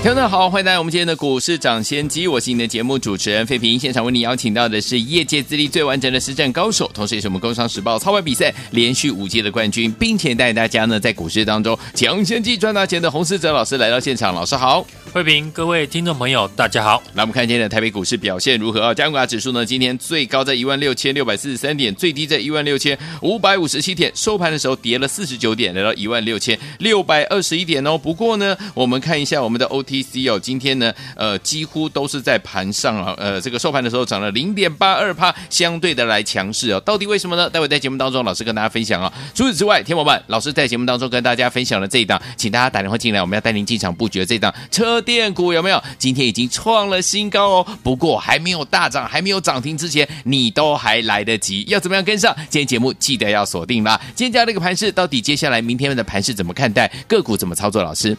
[0.00, 3.76] 听众好，欢迎来到我们今天的股市抢先机，我是你的节目主持人费平。
[3.76, 14.32] 现场为你邀请到的是业界资历最完整的实战高手，同时也是我们工商时报操盘比赛连续五届的冠军，并且带大家呢在股市当中抢先机赚大钱的洪士哲老师来到现场。
[14.32, 17.02] 老师好，费平，各位听众朋友，大家好。
[17.14, 18.94] 来，我们看今天的台北股市表现如何啊？
[18.94, 27.98] 加权指数呢，今天最高在一万六千六百四十三点，最低在一万六千五百五十七点，收盘的时候跌了四十九点，来到一万六千六百二十一点哦。
[27.98, 30.78] 不过呢，我们看一下我们的 OTC 哦，今天。
[30.78, 36.80] 呢，呃，几乎都是在盘上啊，呃，这个收盘的时候涨了零点八二趴，相对的来强势哦。
[36.80, 37.50] 到底为什么呢？
[37.50, 39.12] 待会在节目当中，老师跟大家分享啊。
[39.34, 45.82] 除此之外，天宝们，老师在节目当中跟大家分享了这一档，请大家打电话进来，我们要带您进场布局的这档车电股有没有？
[45.98, 47.66] 今天已经创了新高哦。
[47.82, 51.64] 不过还没有大涨，还没有涨停之前，你都还来得及。
[51.68, 52.32] 要怎么样跟上？
[52.48, 54.00] 今天节目记得要锁定啦。
[54.14, 56.86] 今天这样的一个盘势，到底接下来明天的盘势怎么看待？
[57.06, 57.82] 个股怎么操作？
[57.82, 58.16] 老师？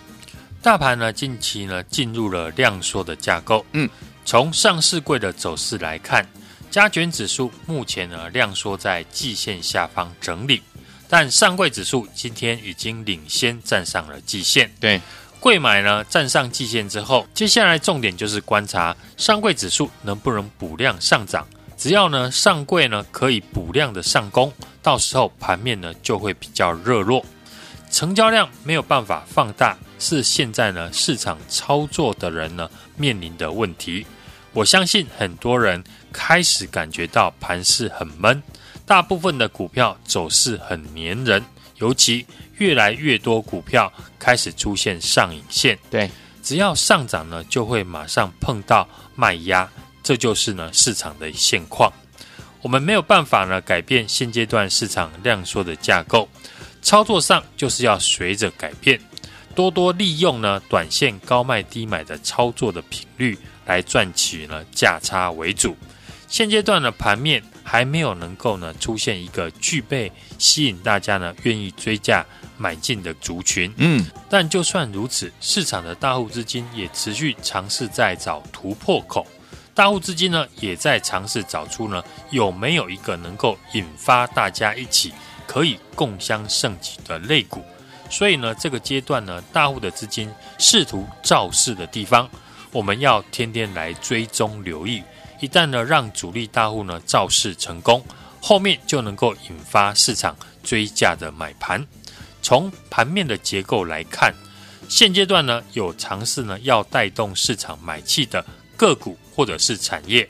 [0.61, 3.65] 大盘呢，近期呢进入了量缩的架构。
[3.71, 3.89] 嗯，
[4.25, 6.25] 从上市柜的走势来看，
[6.69, 10.61] 加权指数目前呢量缩在季线下方整理，
[11.07, 14.69] 但上柜指数今天已经领先站上了季线。
[14.81, 15.01] 对，
[15.39, 21.47] 柜买呢站上季线之后，接下来重点就是观察上柜指数能不能补量上涨。
[21.77, 24.51] 只要呢上柜呢可以补量的上攻，
[24.83, 27.25] 到时候盘面呢就会比较热络，
[27.89, 29.77] 成交量没有办法放大。
[29.99, 34.05] 是现在呢市场操作的人呢面临的问题。
[34.53, 38.41] 我相信很多人开始感觉到盘势很闷，
[38.85, 41.43] 大部分的股票走势很黏人，
[41.77, 42.25] 尤其
[42.57, 45.77] 越来越多股票开始出现上影线。
[45.91, 46.09] 对，
[46.41, 49.69] 只要上涨呢，就会马上碰到卖压，
[50.01, 51.93] 这就是呢市场的现况。
[52.63, 56.27] 我们没有办法呢改变现阶段市场量缩的架构，
[56.81, 58.99] 操作上就是要随着改变。
[59.59, 65.75] 多多利用呢短线高卖低买的操作的频率来赚取呢价差为主。
[66.29, 72.25] 现阶段的盘面还没有能够呢出现一个具备吸引大家呢愿意追价
[72.57, 73.73] 买进的族群。
[73.75, 79.27] 嗯，但就算如此，市场的大户资金也持续尝试在找突破口。
[79.73, 85.11] 大户资金呢也在尝试找出呢有没有一个能够引发大家一起
[85.45, 87.61] 可以共襄盛举的类股。
[88.09, 92.29] 所以呢，这个阶段呢，大户的资金试图造势的地方，
[92.71, 95.03] 我们要天天来追踪留意。
[95.39, 98.03] 一旦呢，让主力大户呢造势成功，
[98.41, 101.85] 后面就能够引发市场追价的买盘。
[102.41, 104.33] 从盘面的结构来看，
[104.89, 108.43] 现阶段呢，有尝试呢要带动市场买气的
[108.75, 110.27] 个股或者是产业。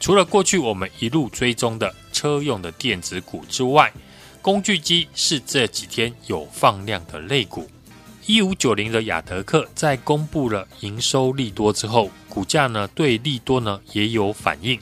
[0.00, 3.92] 除了过去我们一路追踪的车用的电子股之外，
[4.40, 7.68] 工具机是这几天有放量的类股，
[8.24, 14.80] 一五九零的亚德客在公布了营收利多之后，股价呢对利多呢也有反应，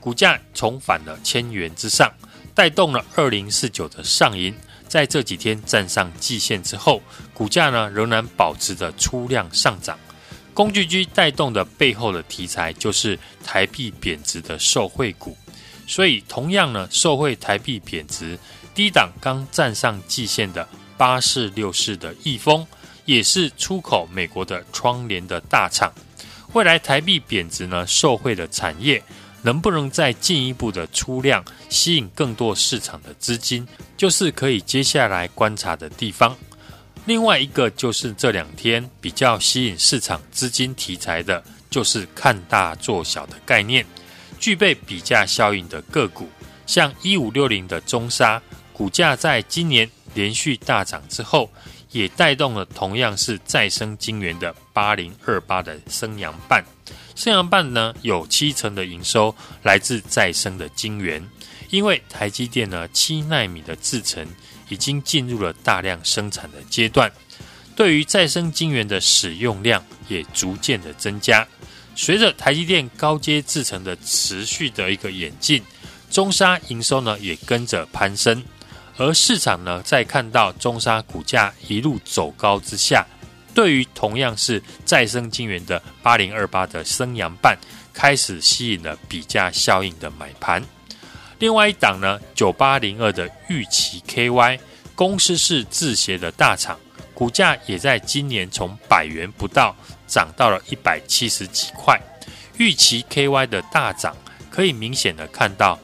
[0.00, 2.10] 股价重返了千元之上，
[2.54, 4.54] 带动了二零四九的上银，
[4.88, 7.02] 在这几天站上季线之后，
[7.34, 9.98] 股价呢仍然保持着出量上涨。
[10.54, 15.36] 工具机带动的背后的题材就是台币贬值的受惠股，
[15.86, 18.38] 所以同样呢受惠台币贬值。
[18.74, 20.66] 低档刚站上季线的
[20.96, 22.66] 八四六四的易丰，
[23.04, 25.92] 也是出口美国的窗帘的大厂。
[26.52, 29.02] 未来台币贬值呢，受惠的产业
[29.42, 33.66] 能不能再进一步的出量，吸引更多市场的资金，
[33.96, 36.36] 就是可以接下来观察的地方。
[37.04, 43.84] 另外一个就是这两天比较吸引市场资金题材的，就是看大做小的概念，
[44.38, 46.28] 具备比价效应的个股，
[46.66, 48.40] 像一五六零的中沙。
[48.82, 51.48] 股价在今年连续大涨之后，
[51.92, 56.64] 也带动了同样是再生晶圆的八零二八的升阳半。
[57.14, 59.32] 升阳半呢，有七成的营收
[59.62, 61.24] 来自再生的晶圆，
[61.70, 64.26] 因为台积电呢七纳米的制程
[64.68, 67.08] 已经进入了大量生产的阶段，
[67.76, 71.46] 对于再生晶圆的使用量也逐渐的增加。
[71.94, 75.62] 随着台积电高阶制程的持续的一个演进，
[76.10, 78.42] 中沙营收呢也跟着攀升。
[78.98, 83.06] 而市场呢，在看到中沙股价一路走高之下，
[83.54, 87.56] 对于同样是再生晶圆的八零二八的升阳半，
[87.92, 90.62] 开始吸引了比价效应的买盘。
[91.38, 94.60] 另外一档呢，九八零二的玉期 KY
[94.94, 96.78] 公司是制鞋的大厂，
[97.14, 99.74] 股价也在今年从百元不到
[100.06, 102.00] 涨到了一百七十几块。
[102.58, 104.14] 玉期 KY 的大涨，
[104.50, 105.78] 可以明显的看到，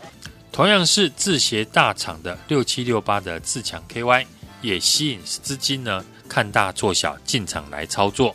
[0.58, 4.26] 同样是制鞋大厂的六七六八的自强 KY
[4.60, 8.34] 也吸引资金呢看大做小进场来操作。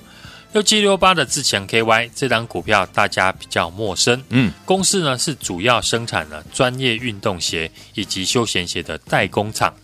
[0.54, 9.76] 六七六八的自强 KY 这档股票大家比较陌生，嗯，公司呢是主要生产了专业运动鞋以及休闲鞋的代工厂，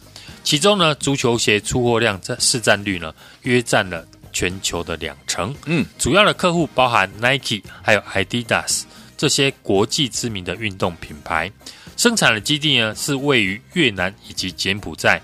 [0.41, 8.83] 其中呢足球鞋出货量这市占率呢约占了全球的两成，嗯，主要的客户包含 Nike 还有 Adidas
[9.17, 11.51] 这些国际知名的运动品牌，
[11.99, 15.21] 生产的基地呢是位于越南以及柬埔寨。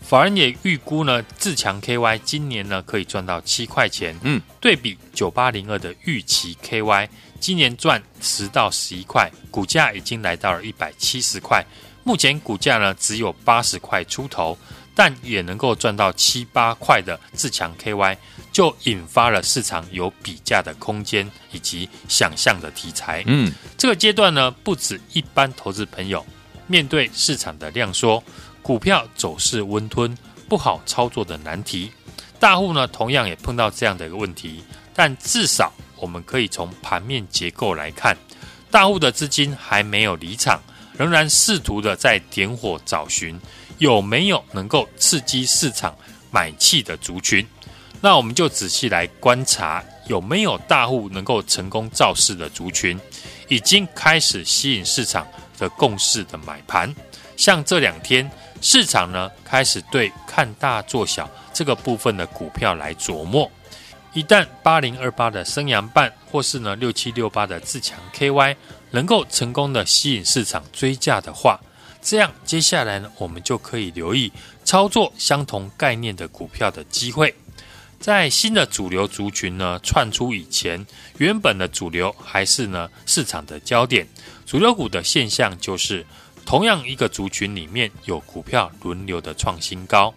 [0.00, 4.16] 法人也预估呢，自强 KY 今年呢可以赚到七块钱。
[4.22, 7.08] 嗯，对比九八零二的玉期 KY，
[7.40, 11.64] 今年赚十到十一块，股价已经来到了一百七十块。
[12.04, 14.56] 目前股价呢只有八十块出头，
[14.94, 18.16] 但也能够赚到七八块的自强 KY，
[18.52, 23.22] 就引发了市场有比价的空间以及想象的题材。
[23.26, 26.24] 嗯，这个阶段呢，不止一般投资朋友
[26.66, 28.22] 面对市场的量缩。
[28.62, 30.16] 股票走势温吞，
[30.48, 31.90] 不好操作的难题，
[32.38, 34.62] 大户呢同样也碰到这样的一个问题，
[34.94, 38.16] 但至少我们可以从盘面结构来看，
[38.70, 40.62] 大户的资金还没有离场，
[40.96, 43.36] 仍然试图的在点火找寻
[43.82, 45.92] 有没有能够刺激市场
[46.30, 47.44] 买气的族群，
[48.00, 52.96] 那我们就仔细来观察有没有大户能够成功造势的族群，
[53.48, 55.26] 已经开始吸引市场
[55.58, 56.94] 的共识的买盘，
[57.36, 58.30] 像这两天。
[58.64, 63.50] 市场呢开始对看大做小这个部分的股票来琢磨，
[64.12, 68.54] 一旦八零二八的升阳半或是呢六七六八的自强 KY
[68.92, 71.60] 能够成功的吸引市场追价的话，
[72.02, 74.30] 这样接下来呢我们就可以留意
[74.64, 77.34] 操作相同概念的股票的机会。
[78.00, 80.84] 在新的主流族群呢窜出以前，
[81.18, 84.06] 原本的主流还是呢市场的焦点，
[84.44, 86.04] 主流股的现象就是。
[86.44, 90.12] 同样一个族群里面有股票轮流的创新高，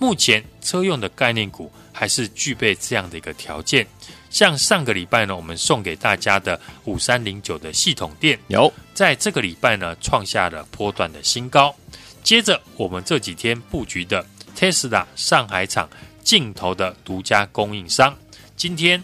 [0.00, 3.84] 目前车用的概念股还是具备这样的一个条件。
[4.30, 11.74] 像上个礼拜呢，我们送给大家的五三零九的系统电，有在这个礼拜呢创下了波段的新高。
[12.22, 14.24] 接着我们这几天布局的
[14.56, 15.88] Tesla 上海厂
[16.22, 18.16] 镜头的独家供应商，
[18.54, 19.02] 今天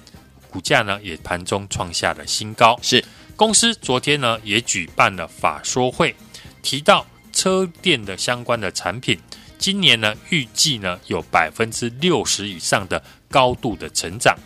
[0.51, 2.79] 股价呢也盘中创下了新高。
[2.83, 3.05] 是
[3.35, 6.15] 公司昨天呢也举办了法说会。
[6.63, 9.19] 提到车电的相关的产品，
[9.65, 14.37] 今年呢预计呢有百分之六十以上的高度的成长，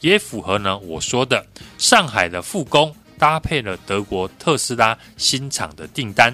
[0.00, 1.44] 也符合呢我说的
[1.78, 6.32] 上海的复工搭配了德国特斯拉新厂的订单，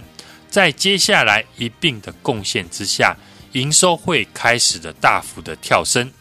[0.51, 3.17] 在接下来一并的贡献之下，
[3.53, 6.13] 营收会开始的大幅的跳升。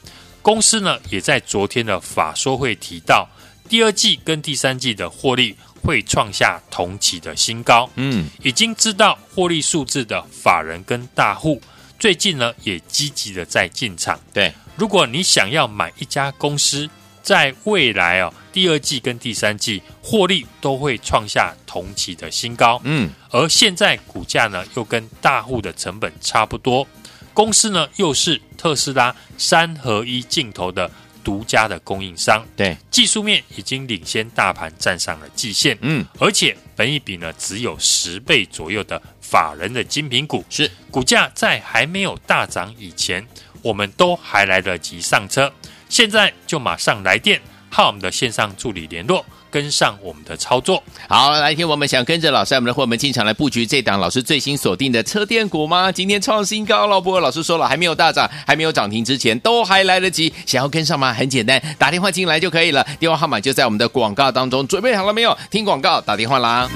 [0.42, 3.28] 公司呢也在昨天的法说会提到，
[3.68, 5.58] 第二季跟第三季的获利。
[5.86, 7.90] 会创下同期的新高。
[7.96, 11.62] 嗯，已经知道获利数字的法人跟大户，
[12.04, 14.20] 最近呢也积极的在进场。
[14.34, 16.90] 对，如果你想要买一家公司，
[17.22, 22.82] 在未来哦第二季跟第三季获利都会创下同期的新高。
[22.84, 26.86] 嗯，而现在股价呢又跟大户的成本差不多，
[27.34, 30.92] 公司呢又是特斯拉三合一镜头的。
[31.24, 39.02] 独家的供应商，对技术面已经领先大盘站上了季线，嗯，而且本一比呢只有十倍左右的
[39.34, 43.26] 法人的精品股，是股价在还没有大涨以前，
[43.64, 45.52] 我们都还来得及上车，
[45.90, 49.26] 现在就马上来电，和我们的线上助理联络。
[49.50, 55.92] 跟上我们的操作，好，来听我们想跟着老师，我们的伙伴进场来布局这档老师最新锁定的车电股吗？
[55.92, 60.34] 今天创新高了，不过老师说了，还没有大涨，还没有涨停之前，都还来得及。
[60.48, 61.14] 想要跟上吗？
[61.14, 65.38] 很简单，打电话进来就可以了，电话号码就在我们的广告当中，准备好了没有？
[65.52, 66.68] 听广告，打电话啦。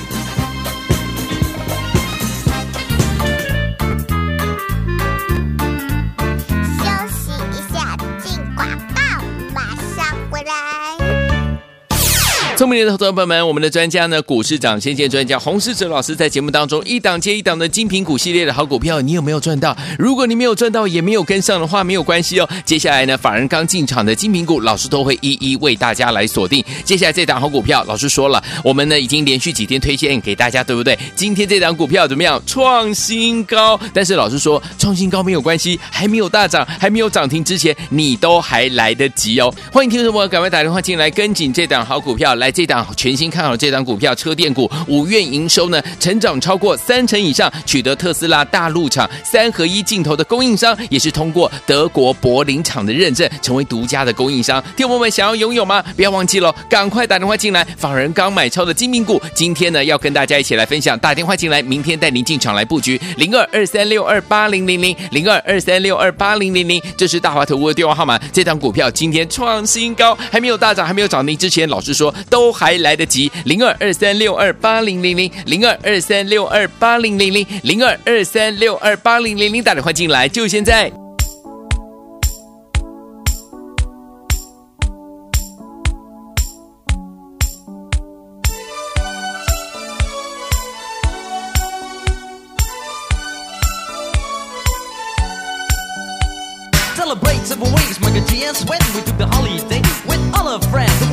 [12.57, 19.77] 聪明的投资者朋友们，我们的专家呢，股市涨先见专家洪世哲老师在节目当中一档接一档的精品股系列的好股票，你有没有赚到？
[19.99, 22.49] 如果你没有赚到，也没有跟上的话，没有关系哦。
[22.65, 26.65] 接下来呢，法人刚进场的精品股，老师都会一一为大家来锁定。
[26.83, 30.97] 接下来这档好股票，老师说了，我们呢已经连续几天推荐给大家，对不对？
[31.15, 32.41] 今天这档股票怎么样？
[32.47, 33.79] 创新高。
[33.93, 39.53] 但是老师说，创新高没有关系，还没有大涨，还没有涨停之前，你都还来得及哦。
[39.71, 42.46] 欢迎听众朋友赶快打电话进来，跟紧这档好股票来。
[42.47, 54.63] 来这档全新看好这档股票车电股，五月营收呢成长超过三成以上，取得特斯拉大陆厂三合一镜头的供应商，也是通过德国柏林厂的认证，成为独家的供应商。
[54.77, 55.83] 听友们想要拥有吗？
[55.97, 57.67] 不要忘记了，赶快打电话进来。
[57.77, 60.97] 法人刚买超的精明股，今天呢要跟大家一起来分享。
[60.99, 68.17] 打电话进来，明天带您进场来布局零二二三六二八零零零零二二三六二八零零零，这是大华投顾的电话号码。
[68.31, 73.31] 这档股票今天创新高，还没有大涨，还没有涨停之前，老师说都都还来得及。
[73.45, 81.06] 零二二三六二八零零零零二二三六二八零零零零二二三六二八零零零，打电话进来就现在。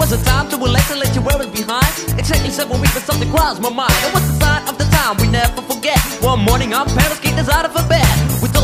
[0.04, 1.88] was a time to relax and let you wear it behind.
[2.20, 3.96] Exactly seven weeks, but something crossed my mind.
[4.04, 5.96] It was the sign of the time we never forget.
[6.20, 8.04] One morning, our parents kicked us out of bed.
[8.42, 8.63] We told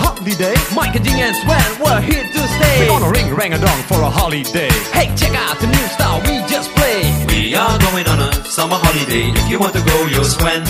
[0.00, 3.60] holiday Mike and Jing and Sven, we're here to stay We're gonna ring rang a
[3.60, 7.28] dong for a holiday Hey, check out the new style we just played.
[7.28, 9.30] We are going on a summer holiday.
[9.30, 10.62] If you want to go, you'll swim.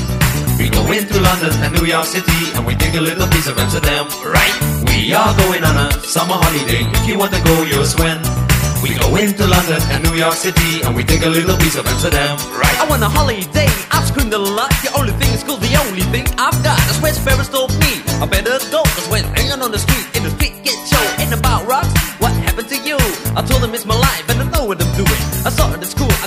[0.59, 3.59] We go into London and New York City, and we take a little piece of
[3.59, 4.55] Amsterdam, right?
[4.91, 6.85] We are going on a summer holiday.
[7.01, 8.50] If you want to go, you'll swim.
[8.83, 11.87] We go into London and New York City, and we take a little piece of
[11.87, 12.81] Amsterdam, right?
[12.81, 13.69] I want a holiday.
[13.93, 14.71] I've screamed a lot.
[14.83, 15.57] The only thing is cool.
[15.57, 16.81] The only thing I've got.
[16.89, 18.01] That's where Ferris told me.
[18.23, 18.83] I better go.
[18.83, 21.05] Cause when hanging on the street, in the street get show.
[21.21, 21.93] Ain't about rocks.
[22.21, 22.97] What happened to you?
[23.37, 25.30] I told him it's my life and I know what I'm doing.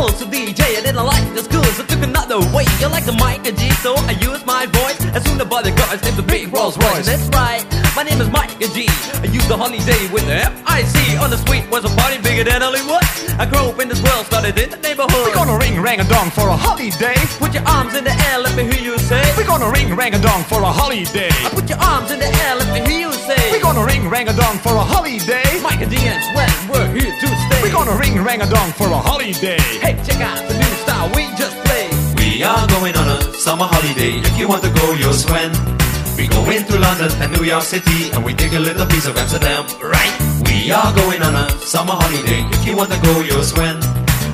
[0.00, 0.78] Also DJ.
[0.78, 2.64] I didn't like the school, so took another way.
[2.80, 4.96] You like the mic and G, so I use my voice.
[5.12, 7.04] As soon as the bodyguards named the big Rolls Royce.
[7.04, 7.60] That's right,
[7.96, 8.86] my name is Mike and G.
[9.22, 11.16] I use the holiday with the F-I-C.
[11.16, 13.02] On the street was a party bigger than Hollywood.
[13.40, 15.26] I grew up in this world, started in the neighborhood.
[15.26, 17.16] We're gonna ring rang a dong for a holiday.
[17.38, 19.22] Put your arms in the air, let me hear you say.
[19.36, 21.30] We're gonna ring rang a dong for a holiday.
[21.30, 23.40] I put your arms in the air, let me hear you say.
[23.50, 25.46] We're gonna ring rang a dong for a holiday.
[25.62, 27.60] Mike and D and Swen, we're here to stay.
[27.62, 29.58] We're gonna ring rang a dong for a holiday.
[29.82, 31.92] Hey, check out the new style we just played.
[32.16, 34.20] We are going on a summer holiday.
[34.20, 35.52] If you want to go, you'll swim.
[36.16, 39.16] We go into London and New York City, and we take a little piece of
[39.16, 40.14] Amsterdam, right?
[40.46, 42.44] We are going on a summer holiday.
[42.52, 43.78] If you want to go, you'll swim.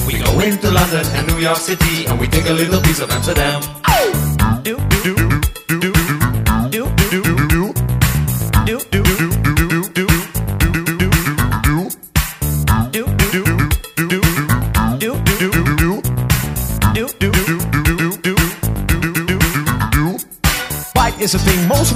[0.06, 3.11] We go into London and New York City, and we take a little piece of
[3.11, 3.62] Amsterdam.
[4.62, 5.35] Do, Do, do, do, do,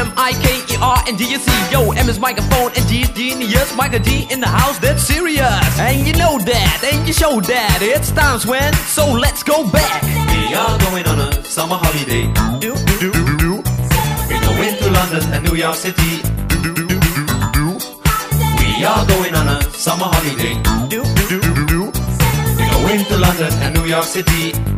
[0.00, 1.50] M I K E R and D U C.
[1.72, 3.74] Yo, M is microphone and G is genius.
[3.76, 5.78] Michael G in the house, that's serious.
[5.78, 7.78] And you know that, and you show that.
[7.82, 10.02] It's times when, so let's go back.
[10.02, 12.24] We are going on a summer holiday.
[12.60, 13.52] Do, Do, do, do,
[14.28, 16.22] We go into London and New York City.
[16.48, 16.86] do, do,
[17.56, 17.66] do,
[18.58, 20.54] We are going on a summer holiday.
[20.88, 21.80] do, do, do, do,
[22.58, 24.73] We go into London and New York City.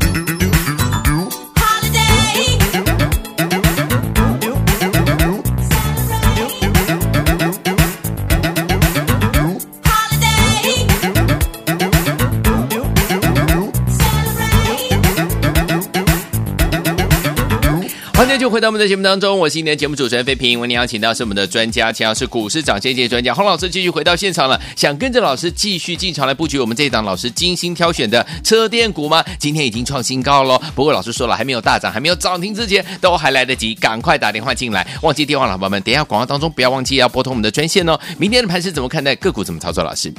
[18.38, 20.60] 续回到我们的节目当中，我是今天的节目主持人飞平。
[20.60, 24.60] 为您邀请到是我们的专家，请到是股市涨跌界专家洪老师，继续回到现场了。
[24.76, 29.24] 想跟着老师继续进场来布局我们这一档老师精心挑选的车电股吗？
[29.38, 30.60] 今天已经创新高了。
[30.74, 34.86] 不过老师说了，还没有大涨，还没有涨停之前，都还来得及，赶快打电话进来。
[35.02, 37.98] 忘记电话了，宝宝们，等一下广告当中不要忘记要拨通我们的专线哦。
[38.18, 39.16] 明天的盘是怎么看待？
[39.16, 39.82] 个股怎么操作？
[39.82, 40.12] 老师，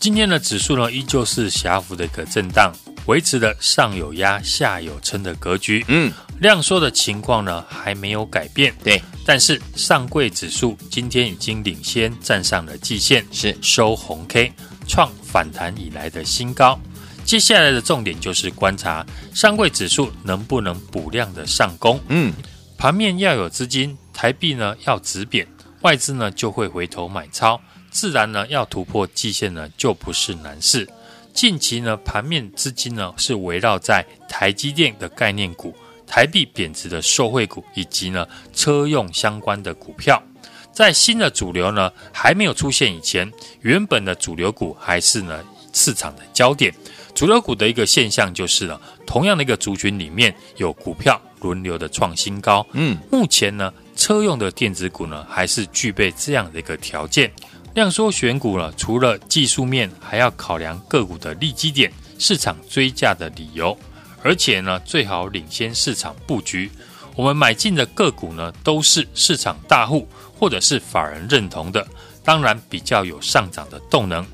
[0.00, 2.72] 今天的指数呢，依旧是狭幅的一个震荡。
[3.08, 9.02] 维持了上有压、下有撑的格局，嗯，量缩的情况呢还没有改变，对。
[9.24, 14.52] 但是上柜指数今天已经领先站上了季线，是收红 K，
[14.86, 16.78] 创反弹以来的新高。
[17.24, 22.32] 接下来的重点就是观察上柜指数能不能补量的上攻，嗯，
[22.76, 25.46] 盘面要有资金，台币呢要止贬，
[25.80, 27.58] 外资呢就会回头买超，
[27.90, 30.86] 自然呢要突破季线呢就不是难事。
[31.38, 35.72] 近期呢，盘面资金呢是围绕在台积电的概念股、
[36.04, 40.20] 台币贬值的受惠股以及呢车用相关的股票。
[40.72, 46.74] 在新的主流呢还没有出现以前，原本的主流股还是呢市场的焦点。
[47.14, 52.66] 主流股的一个现象就是呢，同样的一个族群里面有股票轮流的创新高。
[52.72, 57.30] 嗯，目前呢车用的电子股呢还是具备这样的一个条件。
[57.78, 63.78] 量缩选股呢，除了技术面，还要考量个股的利基点、市场追价的理由，
[64.20, 66.68] 而且呢，最好领先市场布局。
[67.14, 71.86] 我们买进的个股呢，都是市场大户或者是法人认同的，
[72.24, 74.26] 当然比较有上涨的动能，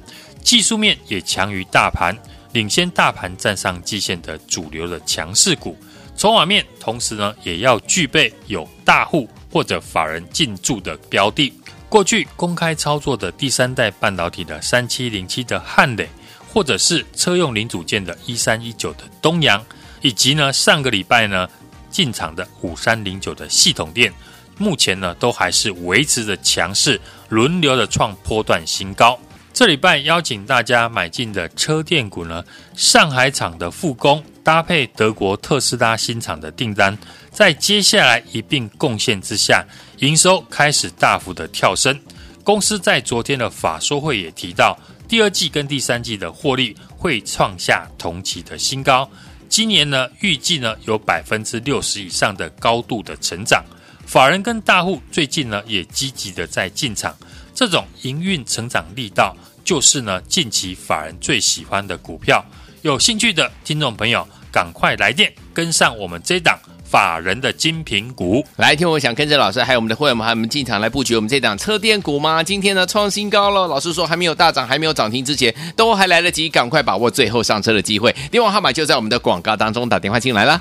[0.43, 2.17] 技术面也强于大盘，
[2.53, 5.77] 领先大盘站上季线的主流的强势股。
[6.17, 11.53] 筹码面，同时呢，也要具备有大户或者法人进驻的标的。
[11.95, 16.09] 过去公开操作的第三代半导体的三七零七的汉磊，
[16.53, 19.65] 或者是车用零组件的一三一九的东阳，
[20.03, 21.49] 以及呢上个礼拜呢
[21.91, 24.13] 进场的五三零九的系统电，
[24.59, 29.17] 目前呢都还是维持着强势，轮流的创波段新高。
[29.53, 36.99] 这礼拜邀请大家买进的车电股呢，上海厂的复工搭配德国特斯拉新厂的订单，
[37.35, 39.67] 在接下来一并贡献之下。
[39.99, 41.99] 营收开始大幅的跳升，
[42.43, 49.09] 公司在昨天的法说会也提到，第二季跟第三季的获利会创下同期的新高。
[49.49, 53.65] 今年呢，预计呢有百分之六十以上的高度的成长。
[54.05, 57.17] 法人跟大户最近呢也积极的在进场，
[57.55, 62.45] 这种营运成长力道就是呢近期法人最喜欢的股票。
[62.83, 66.59] 有兴趣的听众朋友，赶快来电跟上我们这档。
[66.85, 72.43] 法人的精品股，来听我想跟着老师，还有我们的会员们，还有我们进场来布局我们这档车电股吗？
[72.43, 78.15] 今天呢创新高了，老师说还没有大涨，还没有涨停之前，都还来得及，赶快把握最后上车的机会。
[78.31, 80.61] 电话号码就在我们的广告当中，打电话进来啦。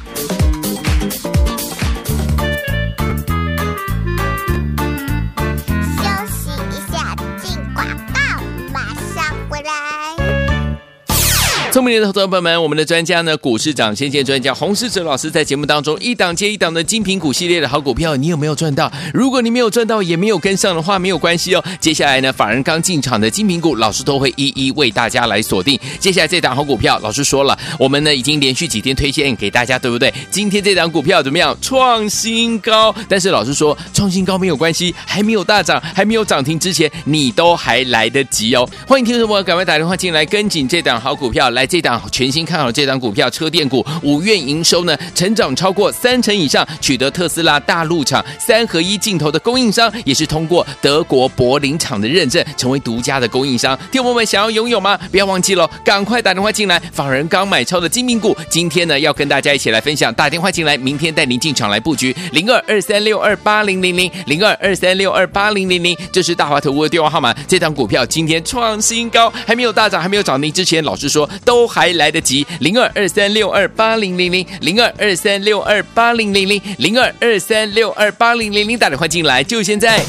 [11.73, 18.91] 聪明的投资朋友们，我们的专家呢，股市涨先见专家洪世哲老师在节目当中一档接一档的精品股系列的好股票，你有没有赚到？
[19.11, 21.63] 如果你没有赚到，也没有跟上的话，没有关系哦。
[21.79, 25.79] 接下来呢，法人刚进场的精品股，老师都会一一为大家来锁定。
[25.99, 30.13] 接下来这档好股票，老师说了，我们呢已经连续几天推荐给大家，对不对？
[30.29, 31.57] 今天这档股票怎么样？
[31.59, 32.93] 创新高。
[33.09, 38.69] 但是老师说，创新高没有关系，还没有大涨，还没有涨停之前，你都还来得及哦。
[38.87, 41.62] 欢迎听众朋友赶快打电话进来，跟紧这档好股票来。
[41.65, 53.77] 这档全新看好这档股票，车电股五月营收呢成长超过三成以上，取得特斯拉大陆厂三合一镜头的供应商，也是通过德国柏林厂的认证，成为独家的供应商。
[53.91, 54.97] 听众朋友们想要拥有吗？
[55.11, 56.81] 不要忘记了，赶快打电话进来。
[56.91, 60.13] 法人刚买超的精明股，今天呢要跟大家一起来分享。
[60.13, 67.33] 打电话进来，明天带您进场来布局零二二三六二八零零零零二二三六二八零零零，这是大华投顾的电话号码。
[67.47, 71.52] 这档股票今天创新高，还没有大涨，还没有涨停之前，老师说都。
[71.53, 80.03] 都还来得及，零二二三六二八零零零，零二二三六二八零零零，零二二三六二八零零零，打电话进来，就现在。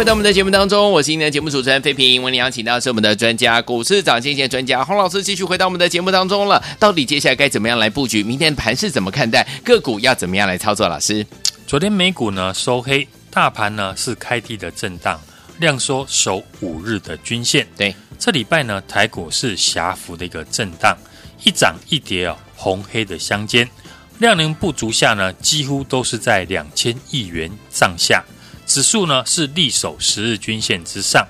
[0.00, 2.22] 回到我们的节目当中，我是今天的节目主持人费平。
[2.22, 6.64] 为您邀请到是我们的专家股市涨跌专家洪老师，继续回到我们的节目当中了。
[6.78, 8.22] 到底接下来该怎么样来布局？
[8.22, 9.46] 明天盘是怎么看待？
[9.62, 10.88] 个股要怎么样来操作？
[10.88, 11.26] 老师，
[11.66, 15.20] 昨天美股呢收黑，大盘呢是开低的震荡，
[15.58, 17.68] 量缩守五日的均线。
[17.76, 20.96] 对，这礼拜呢台股是狭幅的一个震荡，
[21.44, 23.68] 一涨一跌哦，红黑的相间，
[24.16, 28.24] 量能不足下呢，几乎都是在两千亿元上下。
[28.70, 31.26] 指数呢是力守十日均线之上，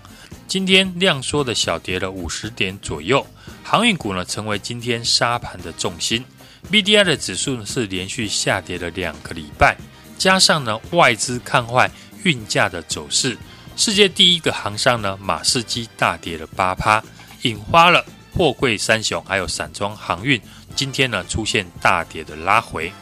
[0.47, 3.27] 今天量缩的小跌了五十点左右。
[3.65, 6.23] 航运股呢成为今天杀盘的重心
[6.71, 9.75] ，BDI 的指数呢是连续下跌了两个礼拜，
[10.19, 11.91] 加上呢外资看坏
[12.25, 13.39] 运价的走势，
[13.75, 17.03] 世界第一个航商呢马士基大跌了八趴，
[17.45, 20.39] 引发了货柜三雄还有散装航运
[20.77, 22.93] 今天呢出现大跌的拉回，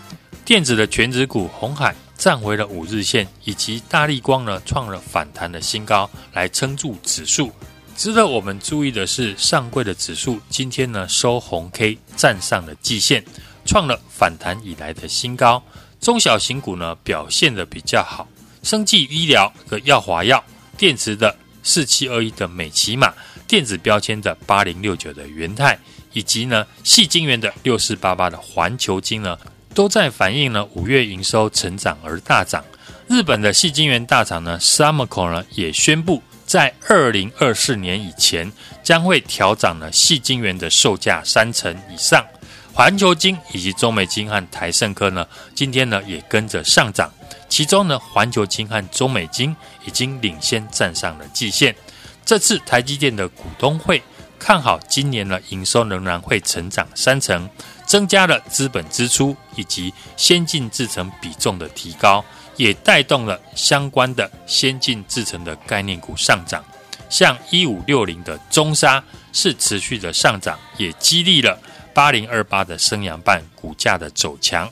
[0.45, 1.93] 电子的全指股红海。
[2.19, 7.53] 站回了五日线，以及大立光呢创了反弹的新高，来撑住指数。
[7.97, 13.25] 值得我们注意的是，上柜的指数今天呢收红 K，站上了季线，
[13.65, 15.63] 创了反弹以来的新高。
[16.01, 18.27] 中小型股呢表现得比较好，
[18.63, 20.43] 生技医疗的药华药、
[20.77, 23.13] 电池的四七二一的美琪玛、
[23.47, 25.79] 电子标签的八零六九的元泰，
[26.13, 29.39] 以及呢矽晶圆的六四八八的环球晶呢。
[29.75, 32.65] 都在反映呢，五月营收成长而大涨。
[33.07, 38.53] 日本的细晶圆大厂呢，Sumco 呢也宣布，在二零二四年以前
[38.83, 42.25] 将会调涨呢细晶圆的售价三成以上。
[42.75, 47.11] 环球晶以及中美晶和台盛科呢，今天呢也跟着上涨。
[47.49, 51.75] 其中呢，环球晶和中美晶已经领先站上了季线。
[52.27, 54.03] 这次台积电的股东会
[54.39, 57.49] 看好今年呢营收仍然会成长三成。
[57.89, 62.23] 增加了资本支出以及先进制程比重的提高，
[62.57, 66.63] 也带动了相关的先进制程的概念股上涨。
[67.09, 71.59] 像一五六零的中沙是持续的上涨，也激励了
[71.95, 74.71] 八零二八的升阳半股价的走强。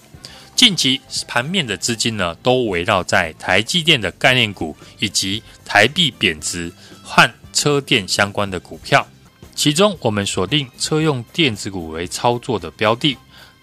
[0.55, 6.71] 近期盘面的资金呢，都围绕在台积电的概念股以及台币贬值
[7.03, 9.07] 和车电相关的股票。
[9.57, 13.17] 其中，我们锁定车用电子股为操作的标的，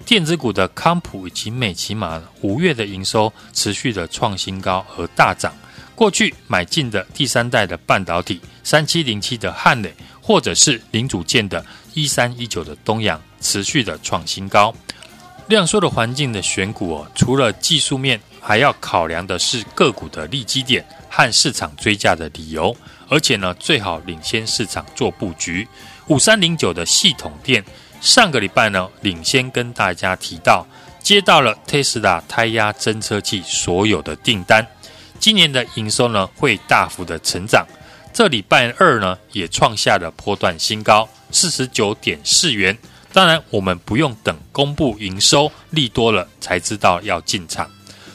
[0.03, 5.53] 电子股的康普以及美琪玛五月的营收持续的创新高和大涨。
[5.93, 14.73] 过去买进的第三代的半导体三七零七的汉磊，或者是零组件的一三一九的东阳，持续的创新高。
[15.47, 22.75] 量缩的环境的选股哦，除了技术面，还要考量的是个股的利基点和市场追价的理由。
[23.09, 25.67] 而且呢，最好领先市场做布局。
[26.07, 27.63] 五三零九的系统店，
[28.01, 30.67] 上个礼拜呢，领先跟大家提到，
[31.01, 34.67] 接到了 Tesla 胎压侦测器所有的订单，
[35.19, 37.65] 今年的营收呢会大幅的成长。
[38.13, 42.77] 这礼拜二呢，也创下了波段新高，四十九点四元。
[43.13, 47.69] 当然，我们不用等公布营收利多了才知道要进场。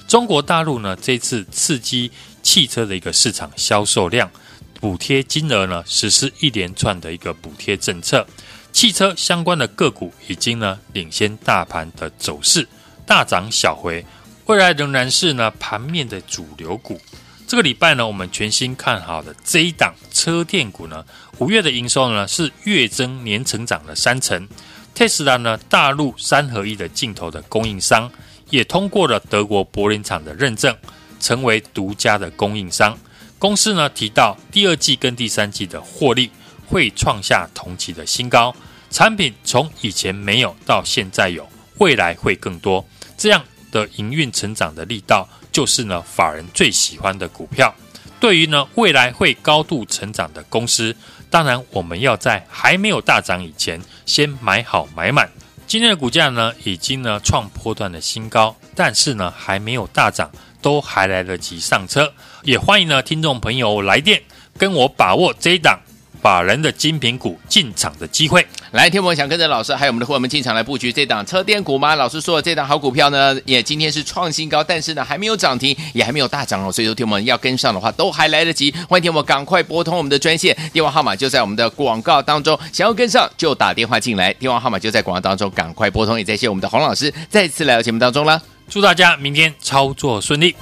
[0.07, 2.11] 中国大陆呢，这次刺激
[2.43, 4.31] 汽车的一个市场销售量。
[4.81, 8.27] 补贴金额呢，实施一连串的一个补贴政策，
[8.73, 12.67] 汽车相关的个股已经呢领先大盘的走势，
[13.05, 14.05] 大涨小回，
[14.47, 17.01] 未来仍然是呢盘面的主流股。
[17.49, 21.05] 这个礼拜呢，我们全新看好的这一档车电股呢，
[21.39, 24.47] 五月的营收呢是月增年成长了三成。
[24.95, 28.11] 特斯拉呢，大陆三合一的镜头的供应商，
[28.51, 30.77] 也通过了德国柏林厂的认证，
[31.19, 32.97] 成为独家的供应商。
[33.39, 36.31] 公司呢提到，第二季跟第三季的获利
[36.67, 38.55] 会创下同期的新高，
[38.91, 41.49] 产品从以前没有到现在有，
[41.79, 42.85] 未来会更多。
[43.17, 47.73] 这样的营运成长的力道，就是呢法人最喜欢的股票。
[48.19, 50.97] 对于呢未来会高度成长的公司，
[51.31, 55.31] 当然，我们要在还没有大涨以前，先买好买满。
[55.69, 60.29] 今天的股价呢，已经呢创波段的新高，但是呢还没有大涨，
[60.61, 62.13] 都还来得及上车。
[62.43, 64.23] 也欢迎呢听众朋友来电，
[64.57, 65.79] 跟我把握这一档。
[66.21, 71.95] 法人的精品股进场的机会，来，天我想跟着老师还有我们的伙伴们进场来布局这档车电股吗？
[71.95, 78.75] 老师说的这档好股票呢，也今天是创新高，但是呢还没有涨停，也还没有大涨哦，所以说天我们要跟上的话都还来得及。
[78.89, 86.19] 欢迎天我赶快拨通我们的专线，电话号码就在我们的广告当中，想要跟上就打电话进来，电话号码就在广告当中，赶快拨通。
[86.19, 90.55] 也在谢我们的洪老师再次来到节目当中了，祝大家明天操作顺利。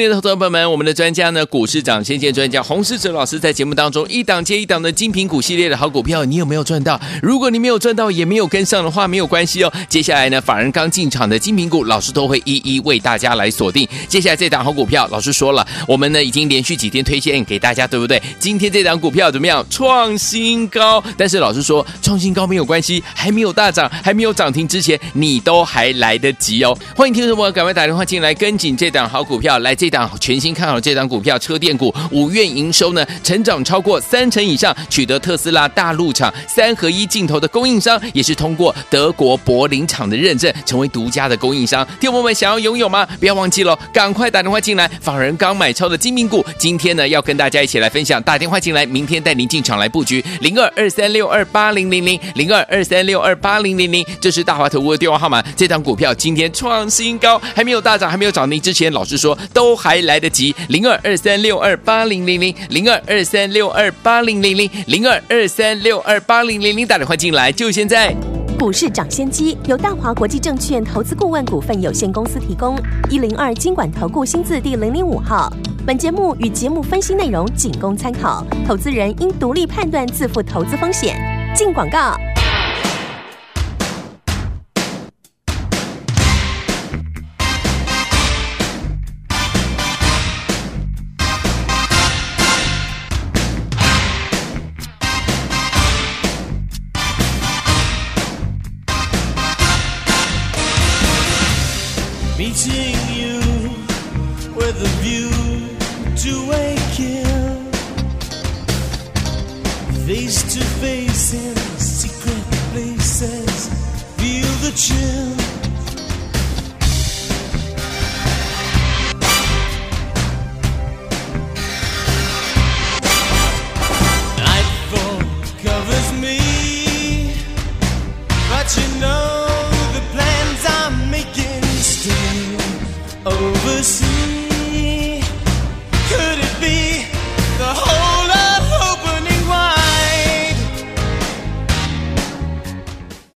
[0.00, 6.98] 聪明的投资朋友们，我们的专家呢，股市涨先见专家洪世哲老师在节目当中一档接一档的精品股系列的好股票，你有没有赚到？
[7.22, 9.70] 如果你没有赚到，也没有跟上的话，没有关系哦。
[9.90, 13.86] 接下来呢，法人刚进场的精品股，老师都会一一为大家来锁定。
[14.08, 18.22] 接下来这档好股票，老师说了，我们呢已经连续几天推荐给大家，对不对？
[18.38, 19.62] 今天这档股票怎么样？
[19.68, 21.04] 创新高。
[21.18, 26.74] 但是老师说，创新高没有关系，还没有大涨，还没有涨停之前，你都还来得及哦。
[26.96, 29.76] 欢迎听众朋友赶快打电话进来，跟紧这档好股票来。
[29.80, 41.86] 这档全新看好这档股票，车电股五月营收呢成长超过三成以上，取得特斯拉大陆厂三合一镜头的供应商，也是通过德国柏林厂的认证，成为独家的供应商。
[42.00, 43.06] 听友们想要拥有吗？
[43.18, 44.88] 不要忘记了，赶快打电话进来。
[45.00, 48.22] 法人刚买超的精明股，今天呢要跟大家一起来分享。
[48.22, 55.42] 打电话进来，明天带您进场来布局零二二三六二八零零零零二二三六二八零零零，这是大华投顾的电话号码。
[55.56, 68.14] 这档股票今天创新高，还没有大涨，还没有涨停之前，老师说都还来得及，零二二三六二八零零零，零二二三六二八零零零，零二二三六二八零零零，打电话进来就现在。
[68.58, 72.76] 股市涨先机由大华国际证券投资顾问股份有限公司提供，
[73.08, 75.50] 一零二经管投顾新字第零零五号。
[75.86, 81.16] 本节目与节目分析内容仅供参考，投资人应独立判断，自负投资风险。
[81.56, 82.29] 进广告。